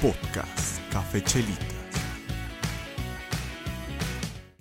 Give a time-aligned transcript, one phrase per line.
[0.00, 1.66] Podcast Café Chelitas.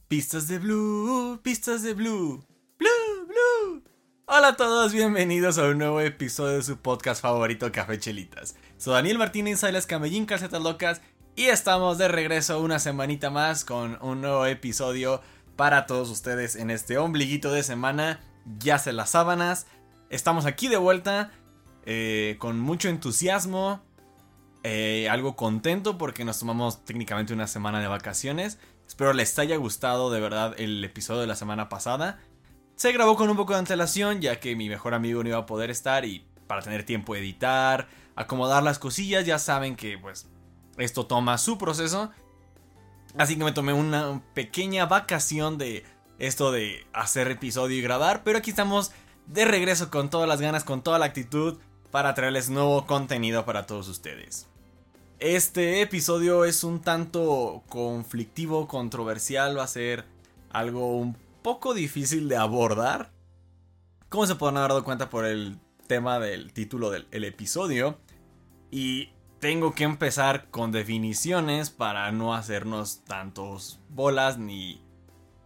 [0.09, 2.46] Pistas de Blue, pistas de Blue,
[2.77, 3.83] Blue, Blue.
[4.25, 8.57] Hola a todos, bienvenidos a un nuevo episodio de su podcast favorito Café Chelitas.
[8.75, 11.00] Soy Daniel Martínez, las Camellín Calcetas Locas
[11.38, 15.21] y estamos de regreso una semanita más con un nuevo episodio
[15.56, 18.19] para todos ustedes en este ombliguito de semana.
[18.57, 19.68] Ya se las sábanas,
[20.10, 21.32] estamos aquí de vuelta
[21.86, 23.82] eh, con mucho entusiasmo,
[24.63, 28.59] eh, algo contento porque nos tomamos técnicamente una semana de vacaciones.
[28.87, 32.19] Espero les haya gustado de verdad el episodio de la semana pasada.
[32.75, 35.45] Se grabó con un poco de antelación ya que mi mejor amigo no iba a
[35.45, 40.27] poder estar y para tener tiempo editar, acomodar las cosillas, ya saben que pues
[40.77, 42.11] esto toma su proceso.
[43.17, 45.85] Así que me tomé una pequeña vacación de
[46.17, 48.91] esto de hacer episodio y grabar, pero aquí estamos
[49.25, 51.59] de regreso con todas las ganas, con toda la actitud
[51.91, 54.48] para traerles nuevo contenido para todos ustedes.
[55.20, 60.06] Este episodio es un tanto conflictivo, controversial, va a ser
[60.50, 63.12] algo un poco difícil de abordar.
[64.08, 67.97] Como se pueden haber dado cuenta por el tema del título del episodio.
[68.72, 69.09] Y
[69.42, 74.81] tengo que empezar con definiciones para no hacernos tantos bolas ni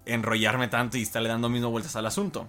[0.06, 2.48] enrollarme tanto y estarle dando mismo vueltas al asunto.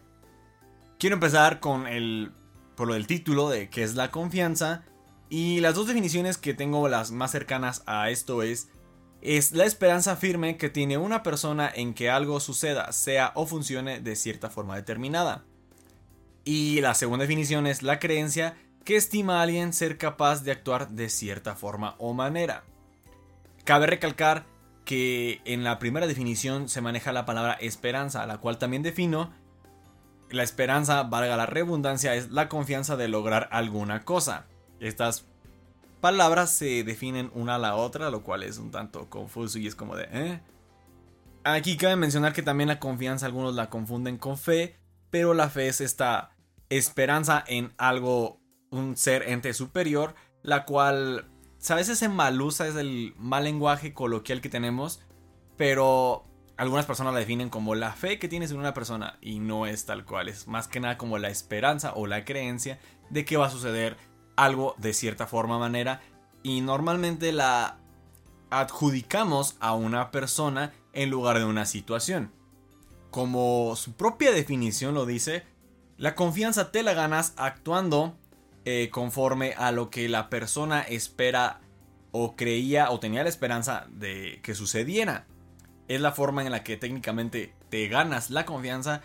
[0.99, 2.33] Quiero empezar con el
[2.77, 4.85] por lo del título de qué es la confianza.
[5.29, 8.69] Y las dos definiciones que tengo las más cercanas a esto es
[9.25, 14.01] es la esperanza firme que tiene una persona en que algo suceda, sea o funcione
[14.01, 15.45] de cierta forma determinada.
[16.45, 20.91] Y la segunda definición es la creencia que estima a alguien ser capaz de actuar
[20.91, 22.65] de cierta forma o manera.
[23.65, 24.45] Cabe recalcar
[24.85, 29.33] que en la primera definición se maneja la palabra esperanza, la cual también defino
[30.29, 34.45] la esperanza, valga la redundancia, es la confianza de lograr alguna cosa.
[34.81, 35.27] Estas
[36.01, 39.75] palabras se definen una a la otra, lo cual es un tanto confuso y es
[39.75, 40.09] como de...
[40.13, 40.41] ¿eh?
[41.45, 44.77] Aquí cabe mencionar que también la confianza algunos la confunden con fe,
[45.11, 46.35] pero la fe es esta
[46.71, 48.41] esperanza en algo,
[48.71, 54.49] un ser ente superior, la cual, sabes, ese malusa es el mal lenguaje coloquial que
[54.49, 55.01] tenemos,
[55.57, 56.25] pero
[56.57, 59.87] algunas personas la definen como la fe que tienes en una persona y no es
[59.87, 62.79] tal cual, es más que nada como la esperanza o la creencia
[63.11, 63.97] de que va a suceder
[64.37, 66.01] algo de cierta forma manera
[66.43, 67.79] y normalmente la
[68.51, 72.31] adjudicamos a una persona en lugar de una situación.
[73.11, 75.45] Como su propia definición lo dice,
[75.97, 78.17] la confianza te la ganas actuando
[78.65, 81.61] eh, conforme a lo que la persona espera
[82.13, 85.27] o creía o tenía la esperanza de que sucediera
[85.89, 89.03] es la forma en la que técnicamente te ganas la confianza.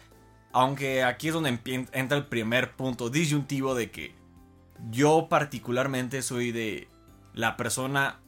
[0.51, 1.59] Aunque aquí es donde
[1.91, 4.15] entra el primer punto disyuntivo de que
[4.89, 6.87] yo particularmente soy de
[7.33, 8.19] la persona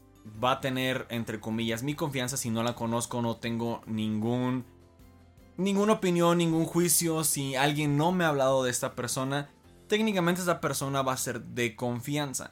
[0.44, 4.66] va a tener entre comillas mi confianza si no la conozco, no tengo ningún
[5.58, 9.50] ninguna opinión, ningún juicio, si alguien no me ha hablado de esta persona,
[9.88, 12.52] técnicamente esa persona va a ser de confianza.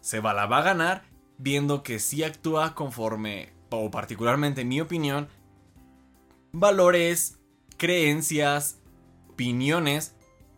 [0.00, 1.04] Se va la va a ganar
[1.38, 5.28] viendo que si actúa conforme o particularmente en mi opinión,
[6.52, 7.38] valores,
[7.76, 8.80] creencias,
[9.30, 10.14] opiniones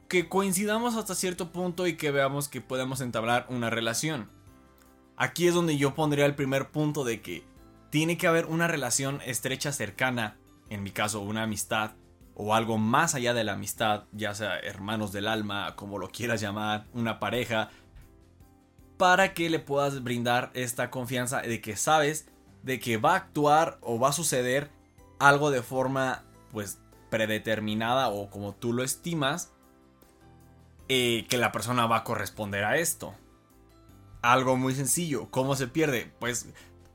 [0.09, 4.31] que coincidamos hasta cierto punto y que veamos que podemos entablar una relación.
[5.17, 7.45] Aquí es donde yo pondría el primer punto de que
[7.91, 10.37] tiene que haber una relación estrecha cercana,
[10.69, 11.93] en mi caso una amistad,
[12.35, 16.41] o algo más allá de la amistad, ya sea hermanos del alma, como lo quieras
[16.41, 17.71] llamar, una pareja,
[18.99, 22.29] para que le puedas brindar esta confianza de que sabes
[22.63, 24.71] de que va a actuar o va a suceder
[25.19, 26.79] algo de forma pues
[27.11, 29.53] predeterminada o como tú lo estimas,
[30.89, 33.15] eh, que la persona va a corresponder a esto.
[34.23, 36.13] Algo muy sencillo, ¿cómo se pierde?
[36.19, 36.47] Pues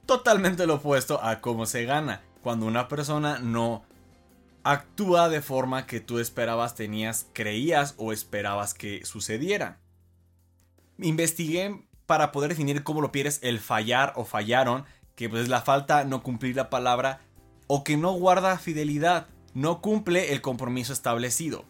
[0.05, 2.21] totalmente lo opuesto a cómo se gana.
[2.41, 3.83] Cuando una persona no
[4.63, 9.79] actúa de forma que tú esperabas, tenías, creías o esperabas que sucediera.
[10.99, 14.85] Investigué para poder definir cómo lo pierdes el fallar o fallaron
[15.15, 17.21] que pues, es la falta, no cumplir la palabra
[17.67, 21.65] o que no guarda fidelidad, no cumple el compromiso establecido.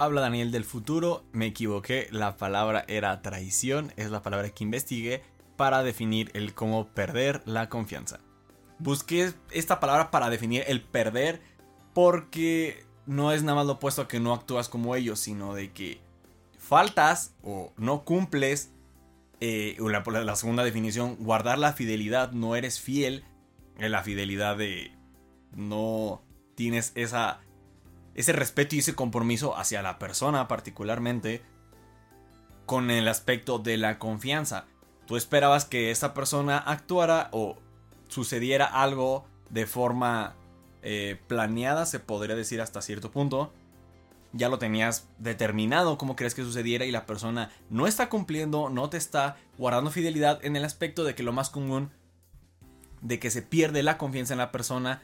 [0.00, 5.22] Habla Daniel del futuro, me equivoqué, la palabra era traición, es la palabra que investigué
[5.56, 8.18] para definir el cómo perder la confianza.
[8.78, 11.42] Busqué esta palabra para definir el perder
[11.92, 15.70] porque no es nada más lo opuesto a que no actúas como ellos, sino de
[15.70, 16.00] que
[16.58, 18.72] faltas o no cumples
[19.40, 23.22] eh, la, segunda definición, guardar la fidelidad, no eres fiel,
[23.76, 24.96] la fidelidad de
[25.54, 26.22] no
[26.54, 27.42] tienes esa,
[28.14, 31.42] ese respeto y ese compromiso hacia la persona particularmente
[32.66, 34.66] con el aspecto de la confianza.
[35.06, 37.58] tú esperabas que esa persona actuara o
[38.06, 40.36] sucediera algo de forma
[40.82, 43.52] eh, planeada, se podría decir hasta cierto punto.
[44.32, 48.88] Ya lo tenías determinado cómo crees que sucediera y la persona no está cumpliendo, no
[48.88, 51.90] te está guardando fidelidad en el aspecto de que lo más común
[53.00, 55.02] de que se pierde la confianza en la persona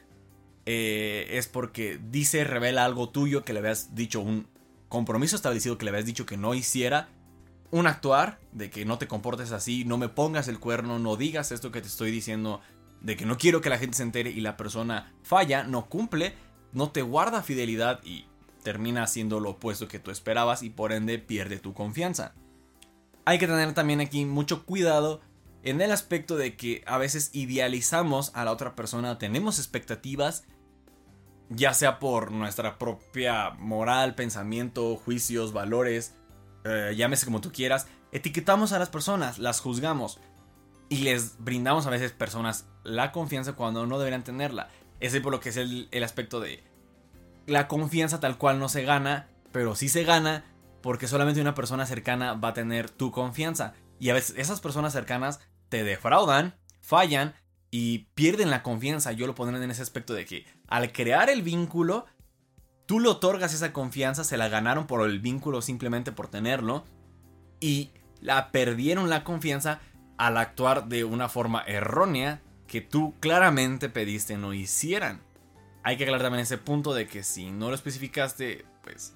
[0.67, 4.49] eh, es porque dice, revela algo tuyo que le habías dicho, un
[4.89, 7.09] compromiso establecido que le habías dicho que no hiciera,
[7.71, 11.53] un actuar de que no te comportes así, no me pongas el cuerno, no digas
[11.53, 12.61] esto que te estoy diciendo,
[13.01, 16.35] de que no quiero que la gente se entere y la persona falla, no cumple,
[16.73, 18.27] no te guarda fidelidad y
[18.63, 22.35] termina haciendo lo opuesto que tú esperabas y por ende pierde tu confianza.
[23.25, 25.21] Hay que tener también aquí mucho cuidado
[25.63, 30.45] en el aspecto de que a veces idealizamos a la otra persona, tenemos expectativas
[31.49, 36.15] ya sea por nuestra propia moral, pensamiento, juicios, valores,
[36.65, 40.19] eh, llámese como tú quieras, etiquetamos a las personas, las juzgamos
[40.89, 44.69] y les brindamos a veces personas la confianza cuando no deberían tenerla.
[45.01, 46.65] Ese por lo que es el, el aspecto de
[47.47, 50.45] la confianza tal cual no se gana, pero sí se gana
[50.83, 53.75] porque solamente una persona cercana va a tener tu confianza.
[53.99, 57.35] Y a veces esas personas cercanas te defraudan, fallan
[57.71, 59.13] y pierden la confianza.
[59.13, 62.07] Yo lo pondré en ese aspecto de que al crear el vínculo,
[62.87, 66.85] tú le otorgas esa confianza, se la ganaron por el vínculo simplemente por tenerlo
[67.61, 67.91] y
[68.21, 69.81] la perdieron la confianza
[70.17, 75.21] al actuar de una forma errónea que tú claramente pediste no hicieran.
[75.83, 79.15] Hay que aclarar también ese punto de que si no lo especificaste, pues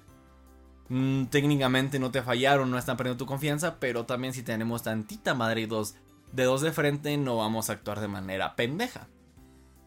[0.89, 5.33] mm, técnicamente no te fallaron, no están perdiendo tu confianza, pero también si tenemos tantita
[5.33, 5.95] madre y dos
[6.31, 9.07] dedos de frente, no vamos a actuar de manera pendeja.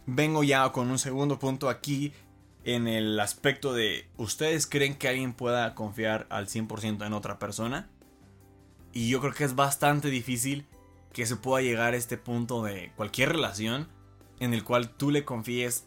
[0.06, 2.12] Vengo ya con un segundo punto aquí
[2.64, 7.90] en el aspecto de, ¿ustedes creen que alguien pueda confiar al 100% en otra persona?
[8.92, 10.66] Y yo creo que es bastante difícil
[11.12, 13.88] que se pueda llegar a este punto de cualquier relación
[14.40, 15.86] en el cual tú le confíes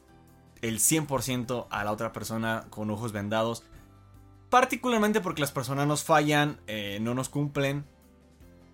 [0.61, 3.63] el 100% a la otra persona con ojos vendados.
[4.49, 7.85] Particularmente porque las personas nos fallan, eh, no nos cumplen,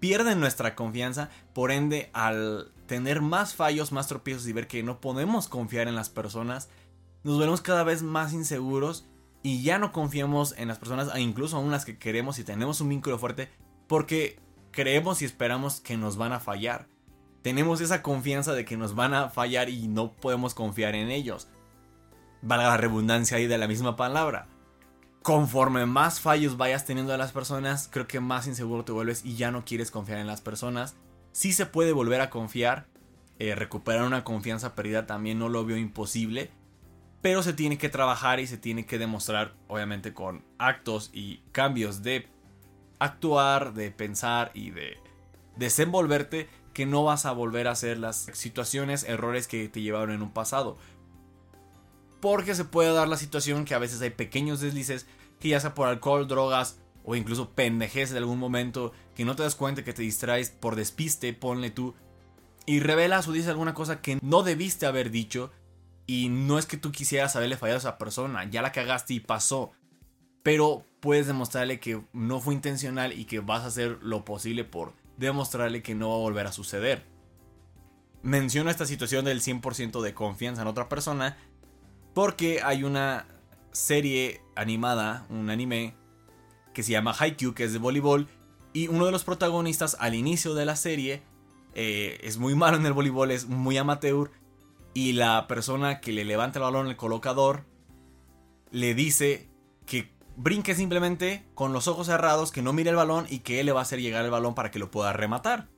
[0.04, 5.00] pierden nuestra confianza, por ende al tener más fallos, más tropiezos y ver que no
[5.00, 6.68] podemos confiar en las personas,
[7.24, 9.06] nos vemos cada vez más inseguros
[9.44, 12.82] y ya no confiamos en las personas, e incluso aún las que queremos y tenemos
[12.82, 13.50] un vínculo fuerte,
[13.88, 14.42] porque
[14.72, 16.86] creemos y esperamos que nos van a fallar.
[17.42, 21.48] Tenemos esa confianza de que nos van a fallar y no podemos confiar en ellos.
[22.42, 24.50] Valga la redundancia ahí de la misma palabra.
[25.24, 29.38] Conforme más fallos vayas teniendo de las personas, creo que más inseguro te vuelves y
[29.38, 30.98] ya no quieres confiar en las personas.
[31.32, 32.88] Sí se puede volver a confiar.
[33.40, 36.52] Eh, recuperar una confianza perdida también no lo veo imposible.
[37.22, 42.04] Pero se tiene que trabajar y se tiene que demostrar, obviamente, con actos y cambios
[42.04, 42.28] de
[43.00, 44.98] actuar, de pensar y de
[45.56, 50.22] desenvolverte que no vas a volver a hacer las situaciones, errores que te llevaron en
[50.22, 50.78] un pasado.
[52.24, 55.08] Porque se puede dar la situación que a veces hay pequeños deslices
[55.42, 59.44] que ya sea por alcohol, drogas o incluso pendejez de algún momento que no te
[59.44, 61.96] das cuenta que te distraes por despiste, ponle tú
[62.66, 65.52] y revelas o dices alguna cosa que no debiste haber dicho
[66.08, 69.20] y no es que tú quisieras haberle fallado a esa persona, ya la cagaste y
[69.20, 69.74] pasó
[70.44, 74.94] pero puedes demostrarle que no fue intencional y que vas a hacer lo posible por
[75.18, 77.06] demostrarle que no va a volver a suceder.
[78.22, 81.38] Menciono esta situación del 100% de confianza en otra persona
[82.14, 83.28] porque hay una
[83.72, 85.96] serie animada, un anime
[86.74, 88.28] que se llama Haikyuu, que es de voleibol,
[88.74, 91.22] y uno de los protagonistas al inicio de la serie
[91.76, 94.32] eh, es muy malo en el voleibol, es muy amateur,
[94.94, 97.66] y la persona que le levanta el balón, el colocador,
[98.72, 99.50] le dice
[99.86, 103.68] que brinque simplemente con los ojos cerrados, que no mire el balón y que él
[103.68, 105.70] le va a hacer llegar el balón para que lo pueda rematar.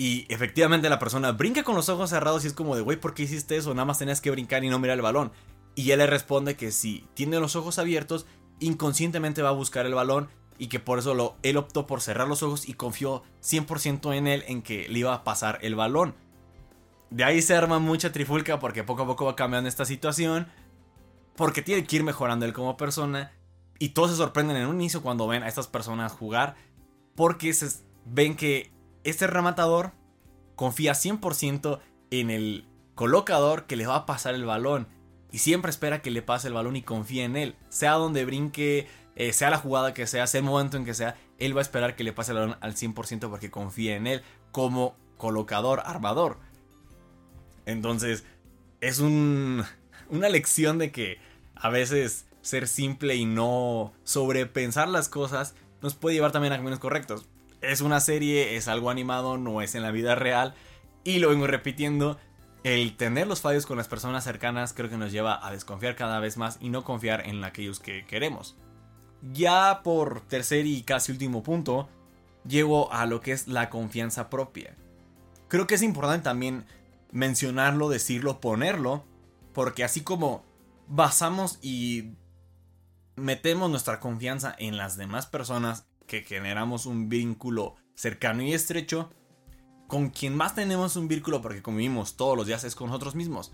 [0.00, 3.12] Y efectivamente la persona brinca con los ojos cerrados y es como de, güey, ¿por
[3.12, 3.74] qué hiciste eso?
[3.74, 5.30] Nada más tenías que brincar y no mirar el balón.
[5.74, 8.24] Y él le responde que si tiene los ojos abiertos,
[8.60, 12.28] inconscientemente va a buscar el balón y que por eso lo, él optó por cerrar
[12.28, 16.14] los ojos y confió 100% en él en que le iba a pasar el balón.
[17.10, 20.48] De ahí se arma mucha trifulca porque poco a poco va cambiando esta situación.
[21.36, 23.32] Porque tiene que ir mejorando él como persona.
[23.78, 26.56] Y todos se sorprenden en un inicio cuando ven a estas personas jugar.
[27.14, 27.68] Porque se
[28.06, 29.92] ven que este rematador
[30.56, 31.80] confía 100%
[32.10, 34.88] en el colocador que le va a pasar el balón.
[35.32, 37.56] Y siempre espera que le pase el balón y confía en él.
[37.68, 41.16] Sea donde brinque, eh, sea la jugada que sea, sea el momento en que sea,
[41.38, 44.22] él va a esperar que le pase el balón al 100% porque confía en él
[44.52, 46.38] como colocador, armador.
[47.64, 48.24] Entonces,
[48.80, 49.64] es un,
[50.08, 51.18] una lección de que
[51.54, 56.78] a veces ser simple y no sobrepensar las cosas nos puede llevar también a caminos
[56.78, 57.26] correctos.
[57.60, 60.54] Es una serie, es algo animado, no es en la vida real.
[61.04, 62.18] Y lo vengo repitiendo,
[62.62, 66.20] el tener los fallos con las personas cercanas creo que nos lleva a desconfiar cada
[66.20, 68.56] vez más y no confiar en aquellos que queremos.
[69.32, 71.88] Ya por tercer y casi último punto,
[72.46, 74.76] llego a lo que es la confianza propia.
[75.48, 76.66] Creo que es importante también
[77.12, 79.04] mencionarlo, decirlo, ponerlo,
[79.52, 80.44] porque así como
[80.86, 82.14] basamos y
[83.16, 89.10] metemos nuestra confianza en las demás personas que generamos un vínculo cercano y estrecho,
[89.86, 93.52] con quien más tenemos un vínculo porque convivimos todos los días es con nosotros mismos.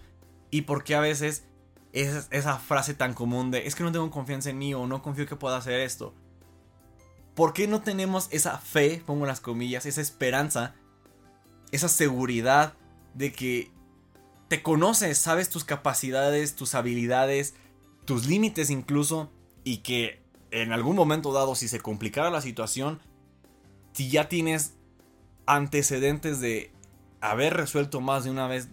[0.51, 1.45] Y porque a veces
[1.93, 5.03] es esa frase tan común de es que no tengo confianza en mí o no
[5.03, 6.15] confío que pueda hacer esto.
[7.35, 10.75] ¿Por qué no tenemos esa fe, pongo las comillas, esa esperanza,
[11.73, 12.73] esa seguridad
[13.13, 13.71] de que
[14.49, 17.55] te conoces, sabes tus capacidades, tus habilidades,
[18.07, 19.31] tus límites incluso,
[19.63, 23.01] y que en algún momento dado, si se complicara la situación,
[23.93, 24.75] si ya tienes
[25.47, 26.73] antecedentes de
[27.21, 28.69] haber resuelto más de una vez,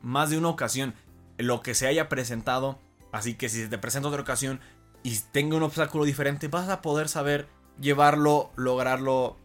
[0.00, 0.94] más de una ocasión,
[1.38, 2.78] lo que se haya presentado,
[3.12, 4.60] así que si se te presenta otra ocasión
[5.02, 7.48] y tenga un obstáculo diferente, vas a poder saber
[7.80, 9.36] llevarlo, lograrlo,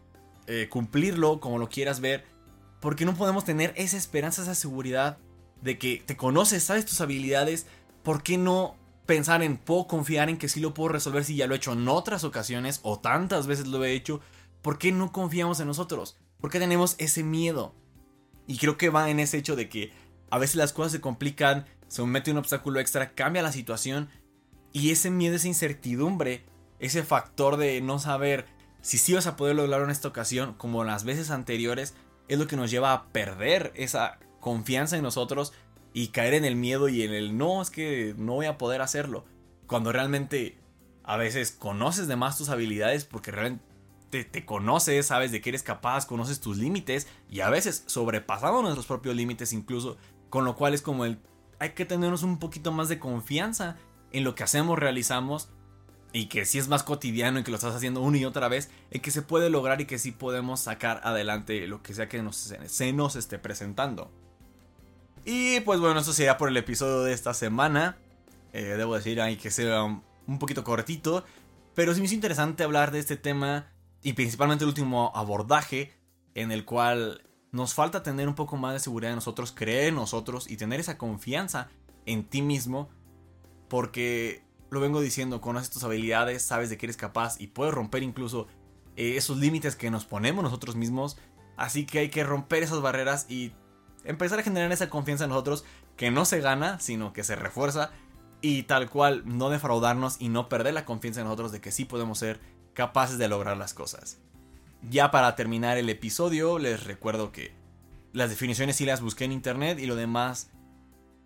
[0.46, 2.24] eh, cumplirlo como lo quieras ver,
[2.80, 5.18] porque no podemos tener esa esperanza, esa seguridad
[5.62, 7.66] de que te conoces, sabes tus habilidades,
[8.02, 8.76] ¿por qué no
[9.08, 11.72] pensar en puedo confiar en que sí lo puedo resolver si ya lo he hecho
[11.72, 14.20] en otras ocasiones o tantas veces lo he hecho.
[14.60, 16.18] ¿Por qué no confiamos en nosotros?
[16.42, 17.74] ¿Por qué tenemos ese miedo?
[18.46, 19.94] Y creo que va en ese hecho de que
[20.30, 24.10] a veces las cosas se complican, se mete un obstáculo extra, cambia la situación
[24.74, 26.44] y ese miedo, esa incertidumbre,
[26.78, 28.44] ese factor de no saber
[28.82, 31.94] si sí vas a poder lograrlo en esta ocasión como las veces anteriores,
[32.28, 35.54] es lo que nos lleva a perder esa confianza en nosotros
[35.98, 38.82] y caer en el miedo y en el no, es que no voy a poder
[38.82, 39.24] hacerlo.
[39.66, 40.56] Cuando realmente
[41.02, 43.64] a veces conoces de más tus habilidades porque realmente
[44.08, 48.86] te, conoces, sabes de qué eres capaz, conoces tus límites y a veces sobrepasamos nuestros
[48.86, 49.96] propios límites incluso,
[50.30, 51.18] con lo cual es como el
[51.58, 53.74] hay que tenernos un poquito más de confianza
[54.12, 55.48] en lo que hacemos, realizamos
[56.12, 58.70] y que si es más cotidiano y que lo estás haciendo una y otra vez,
[58.92, 62.22] el que se puede lograr y que sí podemos sacar adelante lo que sea que
[62.22, 64.12] nos, se nos esté presentando.
[65.30, 67.98] Y pues bueno, eso sería por el episodio de esta semana.
[68.54, 71.22] Eh, debo decir ahí que sea un poquito cortito.
[71.74, 73.70] Pero sí me hizo interesante hablar de este tema
[74.02, 75.92] y principalmente el último abordaje
[76.34, 79.96] en el cual nos falta tener un poco más de seguridad en nosotros, creer en
[79.96, 81.68] nosotros y tener esa confianza
[82.06, 82.88] en ti mismo.
[83.68, 88.02] Porque lo vengo diciendo, conoces tus habilidades, sabes de que eres capaz y puedes romper
[88.02, 88.46] incluso
[88.96, 91.18] eh, esos límites que nos ponemos nosotros mismos.
[91.58, 93.52] Así que hay que romper esas barreras y
[94.04, 95.64] empezar a generar esa confianza en nosotros
[95.96, 97.90] que no se gana, sino que se refuerza
[98.40, 101.84] y tal cual no defraudarnos y no perder la confianza en nosotros de que sí
[101.84, 102.40] podemos ser
[102.74, 104.18] capaces de lograr las cosas.
[104.88, 107.52] Ya para terminar el episodio, les recuerdo que
[108.12, 110.50] las definiciones sí las busqué en internet y lo demás,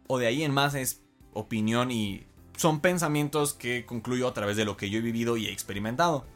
[0.06, 1.02] o de ahí en más, es
[1.34, 2.26] opinión y
[2.56, 6.26] son pensamientos que concluyo a través de lo que yo he vivido y he experimentado.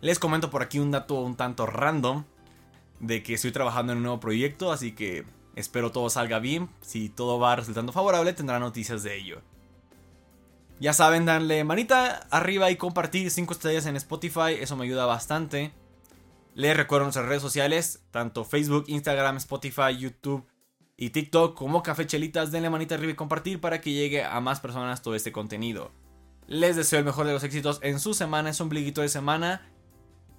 [0.00, 2.24] Les comento por aquí un dato un tanto random
[3.00, 5.24] de que estoy trabajando en un nuevo proyecto, así que
[5.56, 6.68] Espero todo salga bien.
[6.82, 9.40] Si todo va resultando favorable, tendrá noticias de ello.
[10.78, 15.72] Ya saben, darle manita arriba y compartir 5 estrellas en Spotify, eso me ayuda bastante.
[16.54, 20.46] Les recuerdo nuestras redes sociales, tanto Facebook, Instagram, Spotify, YouTube
[20.98, 22.52] y TikTok como Café Chelitas.
[22.52, 25.90] Denle manita arriba y compartir para que llegue a más personas todo este contenido.
[26.46, 29.70] Les deseo el mejor de los éxitos en su semana, es un bliguito de semana.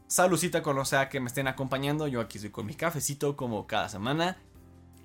[0.08, 2.08] Salucita con lo sea que me estén acompañando.
[2.08, 4.38] Yo aquí estoy con mi cafecito como cada semana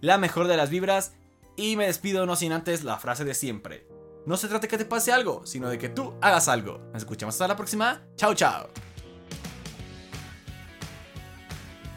[0.02, 1.14] la mejor de las vibras
[1.56, 3.86] y me despido no sin antes la frase de siempre.
[4.26, 6.78] No se trata de que te pase algo, sino de que tú hagas algo.
[6.92, 8.02] Nos escuchamos hasta la próxima.
[8.16, 8.68] Chao, chao.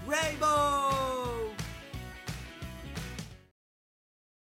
[0.07, 1.04] Rainbow.